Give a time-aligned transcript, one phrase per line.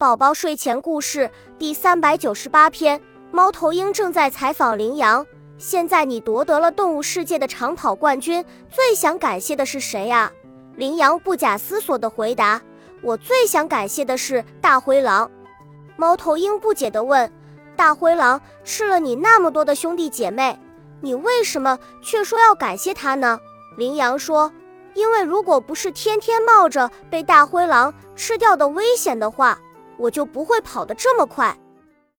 [0.00, 1.28] 宝宝睡前故事
[1.58, 3.00] 第三百九十八篇：
[3.32, 5.26] 猫头鹰正在采访羚羊。
[5.58, 10.30] 现在你夺得了动物世界的长跑冠军，最想感谢的是谁呀？
[10.76, 12.62] 羚羊不假思索地回答
[13.02, 15.28] ：“我最想感谢的是大灰狼。”
[15.98, 17.28] 猫头鹰不解地问
[17.74, 20.56] ：“大灰狼吃了你那么多的兄弟姐妹，
[21.00, 23.40] 你为什么却说要感谢他呢？”
[23.76, 24.52] 羚羊说
[24.94, 29.58] ：“因为如果不是天天冒着被大灰狼吃掉的危险的话。”
[29.98, 31.56] 我就不会跑得这么快。